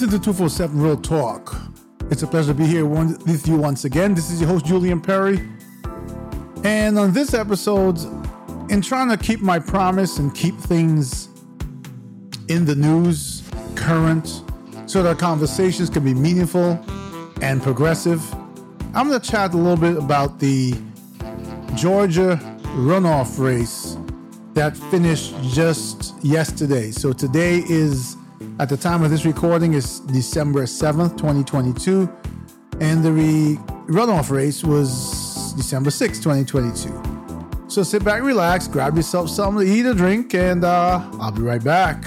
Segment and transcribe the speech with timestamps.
[0.00, 1.54] Listen to 247 Real Talk.
[2.10, 4.14] It's a pleasure to be here one, with you once again.
[4.14, 5.46] This is your host, Julian Perry.
[6.64, 7.98] And on this episode,
[8.70, 11.28] in trying to keep my promise and keep things
[12.48, 13.42] in the news,
[13.74, 14.42] current,
[14.86, 16.82] so that conversations can be meaningful
[17.42, 18.22] and progressive,
[18.94, 20.72] I'm going to chat a little bit about the
[21.74, 22.40] Georgia
[22.74, 23.98] runoff race
[24.54, 26.90] that finished just yesterday.
[26.90, 28.16] So today is,
[28.60, 32.10] at the time of this recording, is December 7th, 2022.
[32.78, 37.64] And the re- runoff race was December 6th, 2022.
[37.68, 41.40] So sit back, relax, grab yourself something to eat or drink, and uh, I'll be
[41.40, 42.04] right back.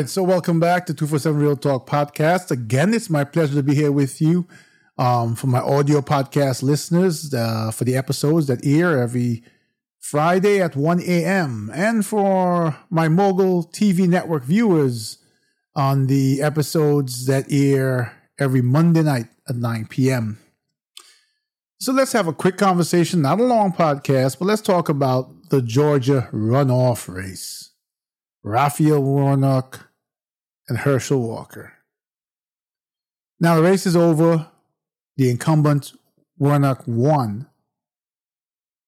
[0.00, 2.50] Right, so welcome back to 247 Real Talk Podcast.
[2.50, 4.48] Again, it's my pleasure to be here with you
[4.96, 9.42] um, for my audio podcast listeners uh, for the episodes that air every
[9.98, 11.70] Friday at 1 a.m.
[11.74, 15.18] and for my Mogul TV network viewers
[15.76, 20.38] on the episodes that air every Monday night at 9 p.m.
[21.78, 25.60] So let's have a quick conversation, not a long podcast, but let's talk about the
[25.60, 27.70] Georgia runoff race.
[28.42, 29.89] Raphael Warnock,
[30.70, 31.74] and Herschel Walker.
[33.40, 34.46] Now the race is over.
[35.16, 35.92] The incumbent
[36.38, 37.48] Warnock won.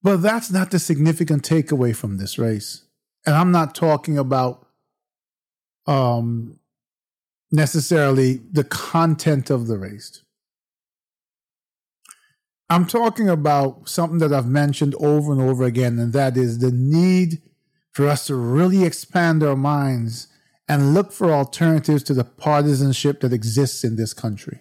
[0.02, 2.84] But that's not the significant takeaway from this race.
[3.26, 4.66] And I'm not talking about
[5.86, 6.60] um,
[7.50, 10.22] necessarily the content of the race.
[12.70, 16.70] I'm talking about something that I've mentioned over and over again, and that is the
[16.72, 17.42] need
[17.92, 20.28] for us to really expand our minds
[20.68, 24.60] and look for alternatives to the partisanship that exists in this country.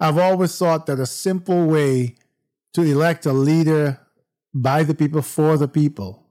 [0.00, 2.16] I've always thought that a simple way
[2.74, 4.00] to elect a leader
[4.54, 6.26] by the people for the people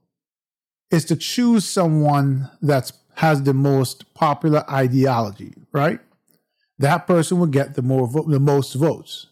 [0.90, 6.00] is to choose someone that has the most popular ideology, right?
[6.78, 9.26] That person will get the more vo- the most votes.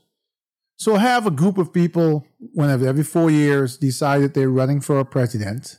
[0.77, 4.99] So have a group of people, whenever every four years, decide that they're running for
[4.99, 5.79] a president.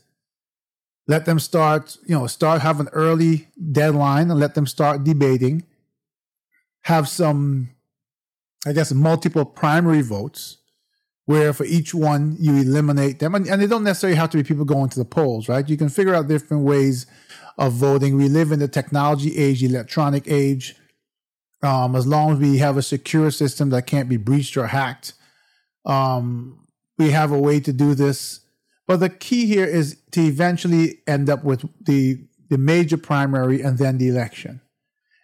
[1.07, 5.63] Let them start, you know, start have an early deadline and let them start debating.
[6.81, 7.69] Have some,
[8.65, 10.57] I guess, multiple primary votes,
[11.25, 14.43] where for each one you eliminate them, and, and they don't necessarily have to be
[14.43, 15.67] people going to the polls, right?
[15.67, 17.05] You can figure out different ways
[17.57, 18.15] of voting.
[18.15, 20.75] We live in the technology age, electronic age
[21.61, 25.13] um, as long as we have a secure system that can't be breached or hacked,
[25.85, 28.41] um, we have a way to do this.
[28.87, 33.77] But the key here is to eventually end up with the the major primary and
[33.77, 34.61] then the election.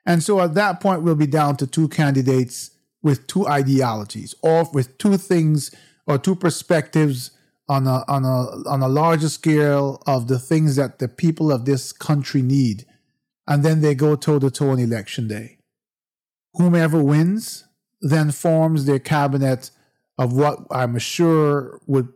[0.06, 4.69] And so at that point, we'll be down to two candidates with two ideologies, or
[4.74, 5.74] with two things
[6.06, 7.31] or two perspectives
[7.69, 11.66] on a on a on a larger scale of the things that the people of
[11.66, 12.85] this country need.
[13.47, 15.57] And then they go toe to toe on election day
[16.56, 17.66] whomever wins
[18.01, 19.72] then forms their cabinet
[20.18, 22.09] of what I'm sure would,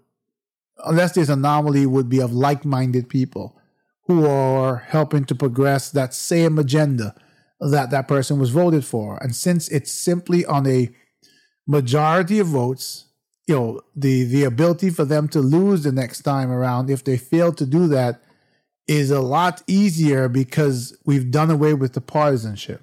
[0.86, 3.60] unless there's an anomaly, would be of like minded people
[4.06, 7.14] who are helping to progress that same agenda
[7.60, 9.18] that that person was voted for.
[9.18, 10.90] And since it's simply on a
[11.66, 13.06] majority of votes,
[13.48, 17.18] you know, the, the ability for them to lose the next time around, if they
[17.18, 18.22] fail to do that,
[18.88, 22.82] is a lot easier because we've done away with the partisanship.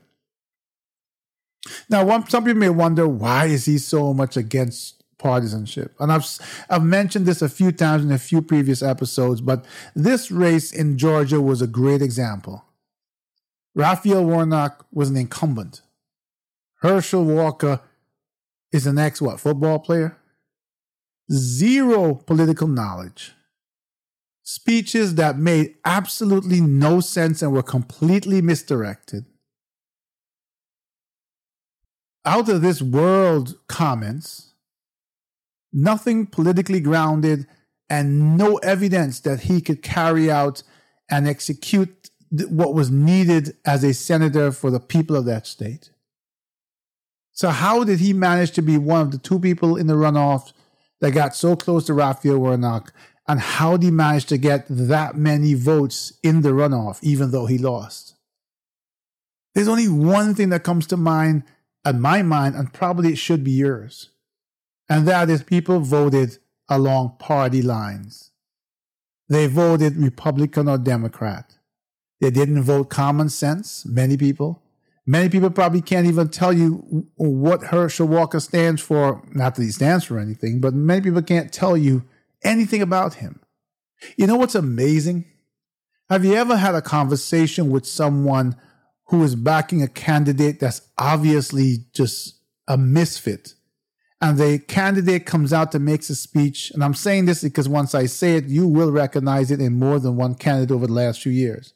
[1.89, 5.95] Now, one, some people may wonder why is he so much against partisanship?
[5.99, 6.27] And I've
[6.69, 9.65] I've mentioned this a few times in a few previous episodes, but
[9.95, 12.65] this race in Georgia was a great example.
[13.75, 15.83] Raphael Warnock was an incumbent.
[16.81, 17.81] Herschel Walker
[18.73, 20.17] is an ex what football player.
[21.33, 23.33] Zero political knowledge.
[24.43, 29.25] Speeches that made absolutely no sense and were completely misdirected
[32.25, 34.54] out of this world comments,
[35.75, 37.47] nothing politically grounded,
[37.91, 40.63] and no evidence that he could carry out
[41.11, 42.11] and execute
[42.49, 45.91] what was needed as a senator for the people of that state.
[47.33, 50.53] So, how did he manage to be one of the two people in the runoff
[51.01, 52.93] that got so close to Raphael Warnock?
[53.27, 57.47] And how did he manage to get that many votes in the runoff, even though
[57.47, 58.15] he lost?
[59.55, 61.45] There's only one thing that comes to mind,
[61.85, 64.11] in my mind, and probably it should be yours.
[64.89, 66.39] And that is people voted
[66.69, 68.31] along party lines.
[69.29, 71.57] They voted Republican or Democrat.
[72.21, 74.63] They didn't vote common sense, many people.
[75.07, 79.23] Many people probably can't even tell you what Herschel Walker stands for.
[79.33, 82.05] Not that he stands for anything, but many people can't tell you
[82.43, 83.41] anything about him.
[84.17, 85.27] You know what's amazing?
[86.09, 88.57] Have you ever had a conversation with someone
[89.07, 93.55] who is backing a candidate that's obviously just a misfit?
[94.25, 96.71] And the candidate comes out to makes a speech.
[96.71, 99.99] And I'm saying this because once I say it, you will recognize it in more
[99.99, 101.75] than one candidate over the last few years.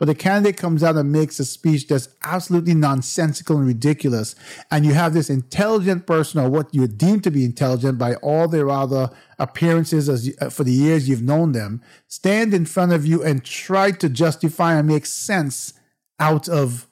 [0.00, 4.34] But the candidate comes out and makes a speech that's absolutely nonsensical and ridiculous.
[4.72, 8.48] And you have this intelligent person, or what you deem to be intelligent by all
[8.48, 12.92] their other appearances as you, uh, for the years you've known them, stand in front
[12.92, 15.74] of you and try to justify and make sense
[16.18, 16.88] out of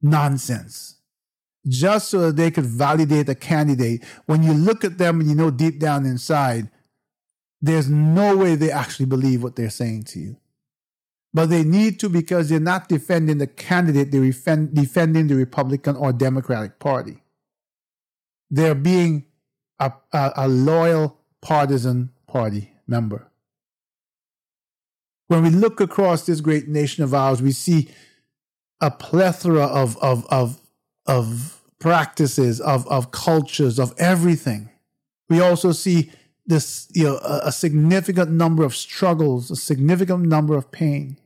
[0.00, 1.01] nonsense.
[1.66, 4.04] Just so that they could validate a candidate.
[4.26, 6.70] When you look at them and you know deep down inside,
[7.60, 10.36] there's no way they actually believe what they're saying to you
[11.34, 15.96] but they need to because they're not defending the candidate, they're defend, defending the Republican
[15.96, 17.22] or Democratic Party.
[18.50, 19.24] They're being
[19.78, 23.28] a, a, a loyal partisan party member.
[25.28, 27.88] When we look across this great nation of ours, we see
[28.82, 30.60] a plethora of, of, of,
[31.06, 34.70] of practices, of, of cultures, of everything.
[35.28, 36.12] We also see
[36.46, 41.18] this, you know, a, a significant number of struggles, a significant number of pain.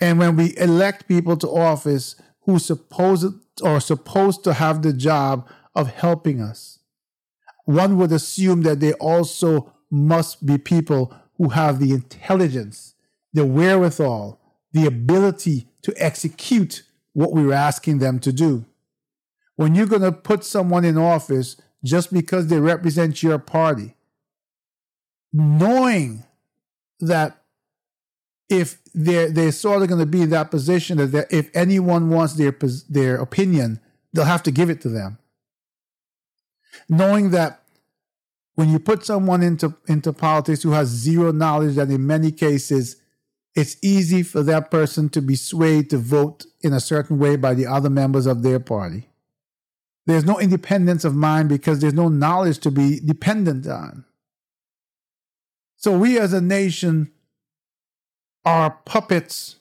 [0.00, 3.34] And when we elect people to office who supposed
[3.64, 6.80] are supposed to have the job of helping us,
[7.64, 12.94] one would assume that they also must be people who have the intelligence,
[13.32, 14.40] the wherewithal,
[14.72, 16.82] the ability to execute
[17.16, 18.62] what we are asking them to do.
[19.54, 23.94] When you're going to put someone in office just because they represent your party,
[25.32, 26.24] knowing
[27.00, 27.42] that
[28.50, 32.34] if they're they're sort of going to be in that position that if anyone wants
[32.34, 32.54] their
[32.90, 33.80] their opinion,
[34.12, 35.16] they'll have to give it to them.
[36.86, 37.62] Knowing that
[38.56, 42.96] when you put someone into into politics who has zero knowledge, that in many cases
[43.56, 47.54] it's easy for that person to be swayed to vote in a certain way by
[47.54, 49.08] the other members of their party.
[50.04, 54.04] There's no independence of mind because there's no knowledge to be dependent on.
[55.78, 57.10] So we as a nation
[58.44, 59.56] are puppets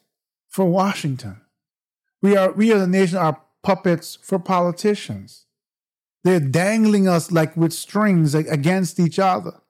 [0.49, 1.41] for Washington.
[2.21, 5.45] We are we as a nation are puppets for politicians.
[6.23, 9.61] They're dangling us like with strings against each other,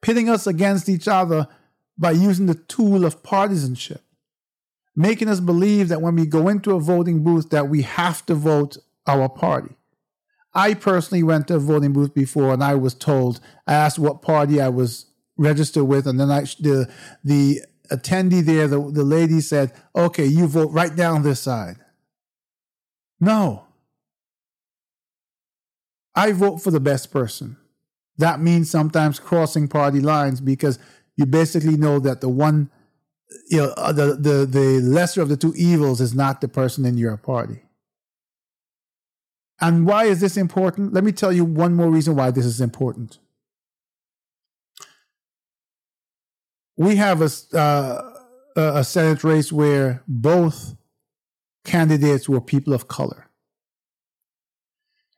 [0.00, 1.48] pitting us against each other
[2.00, 4.02] by using the tool of partisanship,
[4.96, 8.34] making us believe that when we go into a voting booth that we have to
[8.34, 9.76] vote our party.
[10.54, 14.22] I personally went to a voting booth before and I was told, I asked what
[14.22, 16.90] party I was registered with, and then I, the
[17.22, 21.76] the attendee there, the, the lady said, okay, you vote right down this side.
[23.20, 23.66] No.
[26.14, 27.56] I vote for the best person.
[28.16, 30.78] That means sometimes crossing party lines because
[31.20, 32.70] you basically know that the one,
[33.48, 36.84] you know, uh, the, the, the lesser of the two evils is not the person
[36.84, 37.62] in your party.
[39.60, 40.92] And why is this important?
[40.92, 43.18] Let me tell you one more reason why this is important.
[46.80, 48.16] we have a uh,
[48.56, 50.76] a Senate race where both
[51.62, 53.28] candidates were people of color,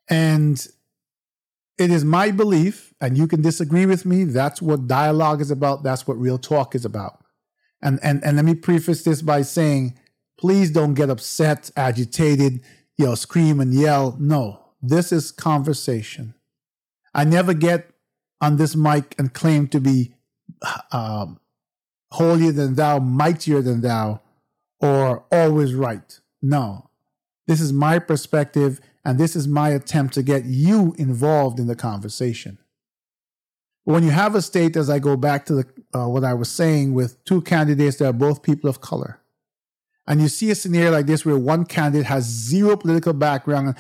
[0.09, 0.67] and
[1.79, 4.25] it is my belief, and you can disagree with me.
[4.25, 5.83] That's what dialogue is about.
[5.83, 7.25] That's what real talk is about.
[7.81, 9.99] And and and let me preface this by saying,
[10.39, 12.63] please don't get upset, agitated,
[12.97, 14.17] you know, scream and yell.
[14.21, 16.35] No, this is conversation.
[17.15, 17.91] I never get
[18.41, 20.15] on this mic and claim to be
[20.91, 21.41] um,
[22.11, 24.21] holier than thou, mightier than thou,
[24.81, 26.21] or always right.
[26.41, 26.91] No.
[27.47, 31.77] This is my perspective, and this is my attempt to get you involved in the
[31.77, 32.59] conversation.
[33.85, 36.49] When you have a state, as I go back to the, uh, what I was
[36.49, 39.21] saying, with two candidates that are both people of color,
[40.07, 43.77] and you see a scenario like this where one candidate has zero political background,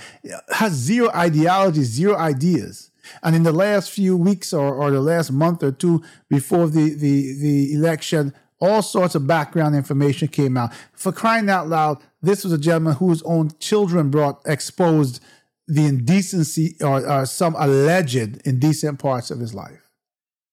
[0.50, 2.90] has zero ideology, zero ideas,
[3.22, 6.94] and in the last few weeks or, or the last month or two before the,
[6.94, 10.72] the, the election, All sorts of background information came out.
[10.92, 15.20] For crying out loud, this was a gentleman whose own children brought exposed
[15.66, 19.90] the indecency or, or some alleged indecent parts of his life.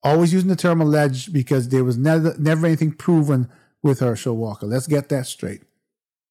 [0.02, 3.48] Always using the term alleged because there was never, never anything proven
[3.84, 4.66] with Herschel Walker.
[4.66, 5.62] Let's get that straight.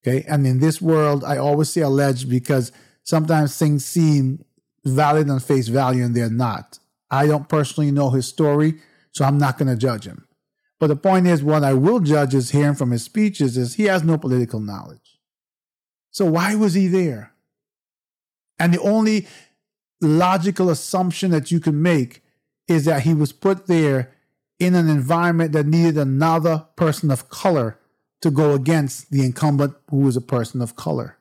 [0.03, 0.25] Okay.
[0.29, 2.73] And in this world, I always say alleged because
[3.05, 4.45] sometimes things seem
[4.85, 6.81] valid on face value and they're not.
[7.09, 8.81] I don't personally know his story,
[9.13, 10.28] so I'm not going to judge him.
[10.81, 13.85] But the point is, what I will judge is hearing from his speeches is he
[13.85, 15.19] has no political knowledge.
[16.11, 17.33] So why was he there?
[18.59, 19.27] And the only
[20.01, 22.23] logical assumption that you can make
[22.67, 24.13] is that he was put there
[24.59, 27.79] in an environment that needed another person of color
[28.21, 31.17] to go against the incumbent who was a person of color.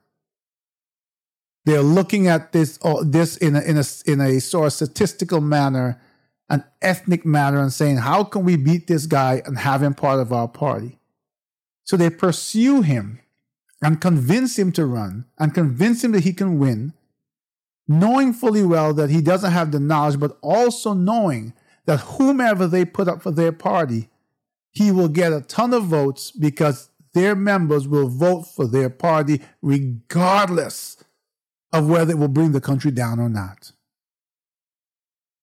[1.65, 5.41] They're looking at this uh, this in a, in a in a sort of statistical
[5.41, 6.01] manner,
[6.49, 10.19] an ethnic matter and saying, how can we beat this guy and have him part
[10.19, 10.99] of our party?
[11.83, 13.19] So they pursue him
[13.81, 16.93] and convince him to run and convince him that he can win
[17.87, 21.53] knowing fully well that he doesn't have the knowledge, but also knowing
[21.85, 24.09] that whomever they put up for their party,
[24.71, 29.41] he will get a ton of votes because their members will vote for their party
[29.61, 30.97] regardless
[31.71, 33.71] of whether it will bring the country down or not.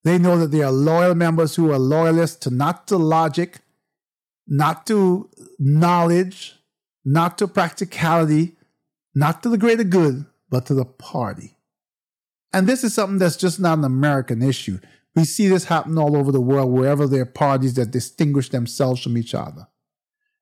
[0.05, 3.61] They know that they are loyal members who are loyalists to not to logic,
[4.47, 6.57] not to knowledge,
[7.05, 8.57] not to practicality,
[9.15, 11.57] not to the greater good, but to the party.
[12.53, 14.79] And this is something that's just not an American issue.
[15.17, 19.03] We see this happen all over the world, wherever there are parties that distinguish themselves
[19.03, 19.69] from each other.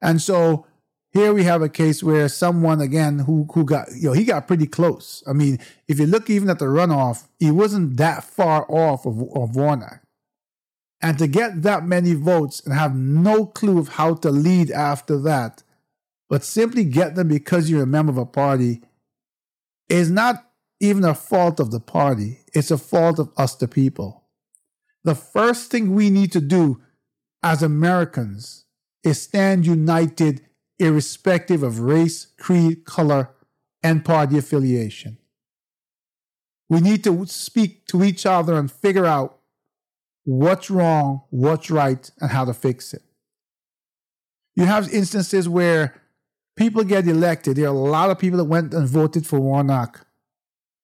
[0.02, 0.66] And so
[1.12, 4.49] here we have a case where someone again who who got you know he got
[4.49, 5.23] pretty close.
[5.26, 9.23] I mean, if you look even at the runoff, he wasn't that far off of,
[9.35, 10.00] of Warnock.
[11.02, 15.19] And to get that many votes and have no clue of how to lead after
[15.23, 15.64] that,
[16.31, 18.83] but simply get them because you're a member of a party
[19.88, 20.49] is not
[20.81, 24.25] even a fault of the party, it's a fault of us, the people.
[25.04, 26.81] The first thing we need to do
[27.42, 28.64] as Americans
[29.02, 30.40] is stand united,
[30.83, 33.31] irrespective of race, creed, color,
[33.83, 35.19] and party affiliation.
[36.69, 39.39] We need to speak to each other and figure out
[40.25, 43.03] what's wrong, what's right, and how to fix it.
[44.55, 46.01] You have instances where
[46.57, 47.57] people get elected.
[47.57, 50.07] There are a lot of people that went and voted for Warnock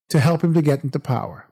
[0.08, 1.46] to help him to get into power.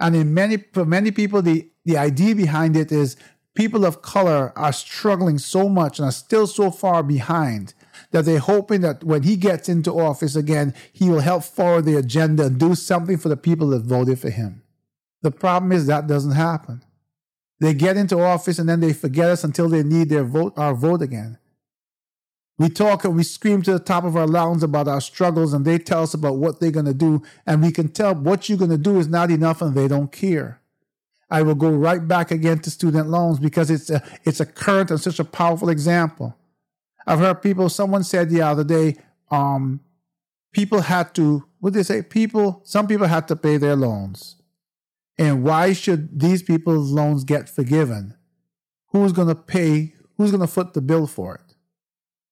[0.00, 3.16] And in many for many people, the, the idea behind it is
[3.54, 7.74] people of color are struggling so much and are still so far behind
[8.10, 11.96] that they're hoping that when he gets into office again, he will help forward the
[11.96, 14.62] agenda and do something for the people that voted for him.
[15.22, 16.84] The problem is that doesn't happen.
[17.60, 20.74] They get into office and then they forget us until they need their vote, our
[20.74, 21.38] vote again.
[22.58, 25.64] We talk and we scream to the top of our lungs about our struggles, and
[25.64, 27.22] they tell us about what they're going to do.
[27.46, 30.12] And we can tell what you're going to do is not enough, and they don't
[30.12, 30.60] care.
[31.30, 34.90] I will go right back again to student loans because it's a, it's a current
[34.90, 36.36] and such a powerful example.
[37.06, 38.96] I've heard people, someone said the other day,
[39.30, 39.80] um,
[40.52, 42.02] people had to, what did they say?
[42.02, 44.36] People, some people had to pay their loans.
[45.18, 48.14] And why should these people's loans get forgiven?
[48.88, 49.94] Who's going to pay?
[50.16, 51.54] Who's going to foot the bill for it?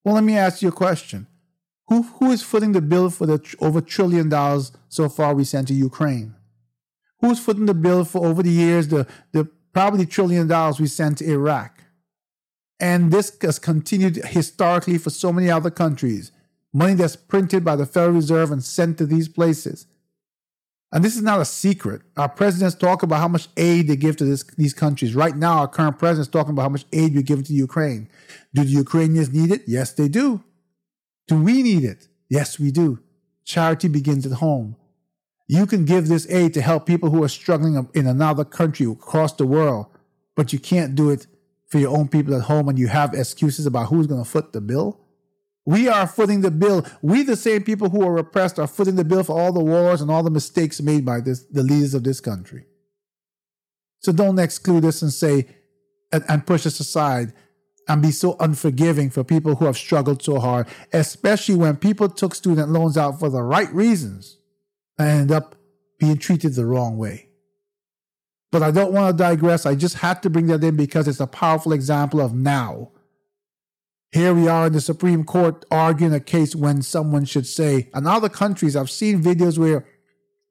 [0.05, 1.27] Well, let me ask you a question.
[1.89, 5.45] Who, who is footing the bill for the tr- over trillion dollars so far we
[5.45, 6.35] sent to Ukraine?
[7.23, 11.19] Who's footing the bill for over the years the, the probably trillion dollars we sent
[11.19, 11.85] to Iraq?
[12.81, 16.33] And this has continued historically for so many other countries.
[16.75, 19.87] Money that's printed by the Federal Reserve and sent to these places.
[20.91, 22.03] And this is not a secret.
[22.17, 25.15] Our presidents talk about how much aid they give to this, these countries.
[25.15, 28.09] Right now, our current president is talking about how much aid we give to Ukraine.
[28.53, 29.63] Do the Ukrainians need it?
[29.67, 30.43] Yes, they do.
[31.29, 32.09] Do we need it?
[32.29, 32.99] Yes, we do.
[33.45, 34.77] Charity begins at home.
[35.53, 39.35] You can give this aid to help people who are struggling in another country across
[39.35, 39.85] the world,
[40.35, 41.27] but you can't do it
[41.69, 44.55] for your own people at home and you have excuses about who's going to foot
[44.55, 44.99] the bill.
[45.67, 46.87] We are footing the bill.
[47.03, 50.01] We, the same people who are oppressed, are footing the bill for all the wars
[50.01, 52.65] and all the mistakes made by this, the leaders of this country.
[53.99, 55.49] So don't exclude us and say,
[56.11, 57.35] and, and push us aside
[57.89, 62.35] and be so unforgiving for people who have struggled so hard, especially when people took
[62.35, 64.39] student loans out for the right reasons
[65.03, 65.57] and end up
[65.99, 67.29] being treated the wrong way.
[68.51, 69.67] But I don't want to digress.
[69.67, 72.93] I just had to bring that in because it's a powerful example of now
[74.13, 78.07] here we are in the Supreme Court arguing a case when someone should say, in
[78.07, 79.87] other countries, I've seen videos where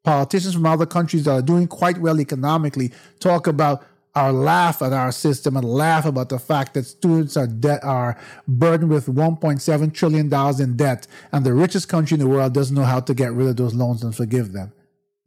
[0.04, 4.94] politicians from other countries that are doing quite well economically talk about or laugh at
[4.94, 9.94] our system and laugh about the fact that students are debt are burdened with 1.7
[9.94, 13.14] trillion dollars in debt and the richest country in the world doesn't know how to
[13.14, 14.74] get rid of those loans and forgive them.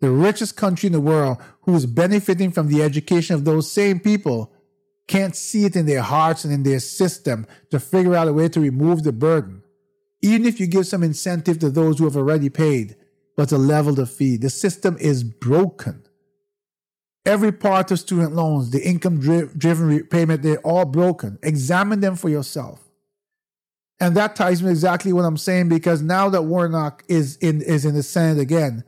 [0.00, 4.00] The richest country in the world who is benefiting from the education of those same
[4.00, 4.53] people
[5.07, 8.49] can't see it in their hearts and in their system to figure out a way
[8.49, 9.62] to remove the burden.
[10.23, 12.97] Even if you give some incentive to those who have already paid
[13.37, 16.03] but to level the fee the system is broken
[17.26, 21.38] Every part of student loans, the income driven repayment, they're all broken.
[21.43, 22.81] Examine them for yourself.
[24.00, 27.85] And that ties me exactly what I'm saying because now that Warnock is in is
[27.85, 28.85] in the Senate again,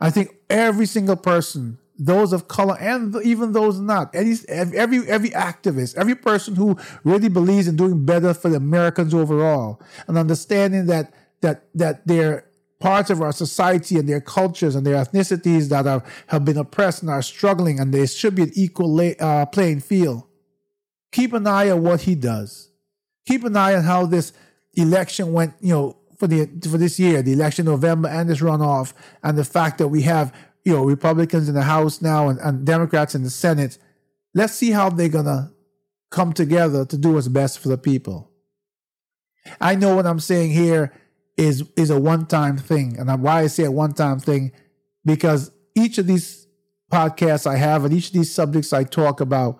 [0.00, 5.30] I think every single person, those of color and even those not, any every every
[5.30, 10.86] activist, every person who really believes in doing better for the Americans overall, and understanding
[10.86, 11.12] that
[11.42, 12.46] that that they're
[12.80, 17.02] parts of our society and their cultures and their ethnicities that are, have been oppressed
[17.02, 20.24] and are struggling, and there should be an equal lay, uh, playing field.
[21.12, 22.70] Keep an eye on what he does.
[23.26, 24.32] Keep an eye on how this
[24.74, 28.92] election went, you know, for the for this year, the election November and this runoff,
[29.22, 30.34] and the fact that we have,
[30.64, 33.78] you know, Republicans in the House now and, and Democrats in the Senate.
[34.34, 35.52] Let's see how they're gonna
[36.10, 38.30] come together to do what's best for the people.
[39.60, 40.92] I know what I'm saying here
[41.40, 44.52] is is a one time thing, and why I say a one time thing
[45.04, 46.46] because each of these
[46.92, 49.58] podcasts I have and each of these subjects I talk about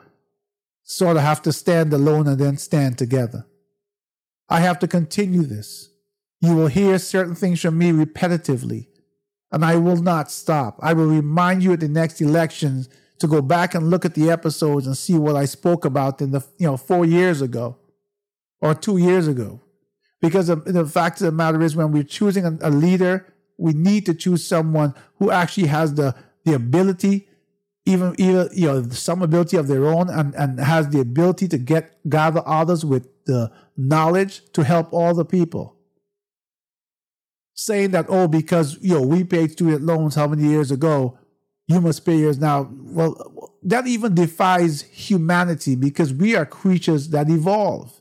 [0.82, 3.46] sort of have to stand alone and then stand together.
[4.49, 5.90] I have to continue this.
[6.40, 8.88] You will hear certain things from me repetitively,
[9.50, 10.78] and I will not stop.
[10.82, 14.30] I will remind you at the next elections to go back and look at the
[14.30, 17.78] episodes and see what I spoke about in the you know four years ago
[18.60, 19.62] or two years ago.
[20.21, 24.07] Because the fact of the matter is, when we're choosing a, a leader, we need
[24.07, 27.29] to choose someone who actually has the, the ability,
[27.87, 31.59] even, even you know, some ability of their own, and, and has the ability to
[31.59, 35.76] get gather others with the knowledge to help all the people.
[37.54, 41.19] Saying that, oh, because you know, we paid student loans how many years ago,
[41.67, 42.71] you must pay yours now.
[42.73, 48.00] Well, that even defies humanity because we are creatures that evolve.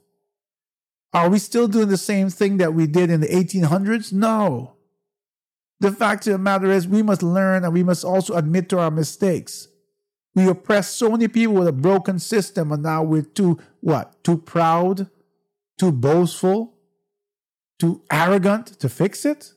[1.13, 4.13] Are we still doing the same thing that we did in the 1800s?
[4.13, 4.75] No.
[5.79, 8.79] The fact of the matter is, we must learn and we must also admit to
[8.79, 9.67] our mistakes.
[10.35, 14.23] We oppress so many people with a broken system, and now we're too, what?
[14.23, 15.09] Too proud,
[15.79, 16.75] too boastful,
[17.79, 19.53] too arrogant to fix it?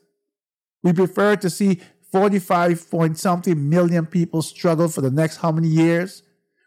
[0.81, 5.67] We prefer to see 45 point something million people struggle for the next how many
[5.67, 6.23] years?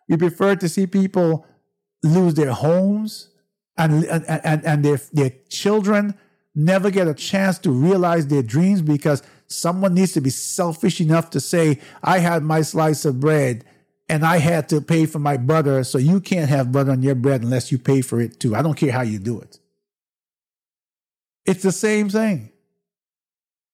[0.09, 1.46] We prefer to see people
[2.03, 3.31] lose their homes,
[3.77, 6.15] and and and their their children
[6.55, 11.31] never get a chance to realize their dreams because someone needs to be selfish enough
[11.31, 13.65] to say, "I had my slice of bread."
[14.09, 17.17] And I had to pay for my butter, so you can't have butter on your
[17.17, 18.55] bread unless you pay for it too.
[18.55, 19.59] I don't care how you do it.
[21.45, 22.51] It's the same thing.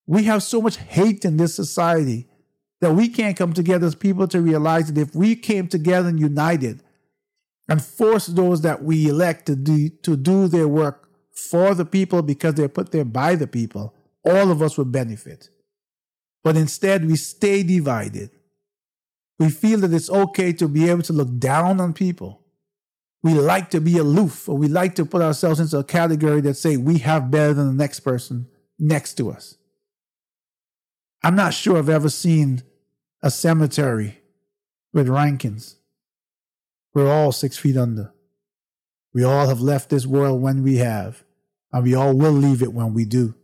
[0.06, 2.28] We have so much hate in this society
[2.80, 6.18] that we can't come together as people to realize that if we came together and
[6.18, 6.82] united,
[7.68, 12.22] and force those that we elect to do, to do their work for the people
[12.22, 13.94] because they're put there by the people,
[14.24, 15.48] all of us would benefit.
[16.44, 18.30] But instead, we stay divided.
[19.38, 22.40] We feel that it's okay to be able to look down on people.
[23.22, 26.54] We like to be aloof, or we like to put ourselves into a category that
[26.54, 28.48] say we have better than the next person
[28.78, 29.56] next to us.
[31.22, 32.62] I'm not sure I've ever seen
[33.22, 34.18] a cemetery
[34.92, 35.76] with rankings.
[36.94, 38.12] We're all six feet under.
[39.14, 41.24] We all have left this world when we have,
[41.72, 43.34] and we all will leave it when we do.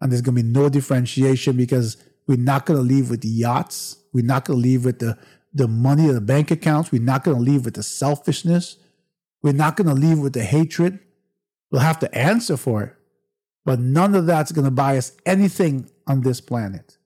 [0.00, 3.28] And there's going to be no differentiation because we're not going to leave with the
[3.28, 3.96] yachts.
[4.12, 5.18] We're not going to leave with the,
[5.52, 6.92] the money the bank accounts.
[6.92, 8.76] We're not going to leave with the selfishness.
[9.42, 10.98] We're not going to leave with the hatred.
[11.70, 12.94] We'll have to answer for it.
[13.64, 16.98] But none of that's going to buy us anything on this planet.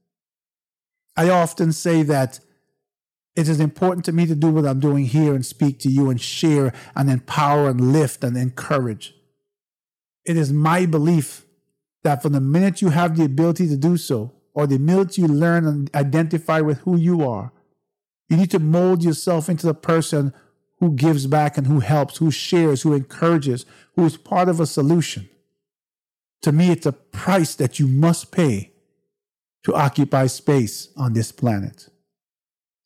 [1.16, 2.40] I often say that
[3.36, 6.10] it is important to me to do what I'm doing here and speak to you
[6.10, 9.14] and share and empower and lift and encourage.
[10.24, 11.46] It is my belief
[12.02, 15.28] that from the minute you have the ability to do so, or the minute you
[15.28, 17.52] learn and identify with who you are,
[18.28, 20.32] you need to mold yourself into the person
[20.78, 24.66] who gives back and who helps, who shares, who encourages, who is part of a
[24.66, 25.28] solution.
[26.42, 28.72] To me, it's a price that you must pay
[29.64, 31.88] to occupy space on this planet.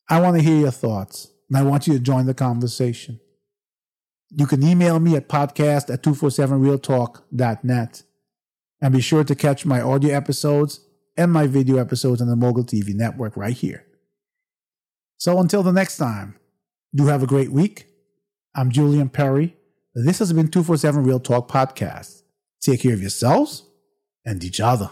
[0.09, 3.19] I want to hear your thoughts, and I want you to join the conversation.
[4.29, 8.03] You can email me at podcast at 247realtalk.net.
[8.81, 10.81] And be sure to catch my audio episodes
[11.17, 13.85] and my video episodes on the Mogul TV network right here.
[15.17, 16.35] So until the next time,
[16.93, 17.87] Do have a great week.
[18.55, 19.57] I'm Julian Perry.
[19.93, 22.21] This has been 247 Real Talk Podcast.
[22.61, 23.67] Take care of yourselves
[24.23, 24.89] and each other.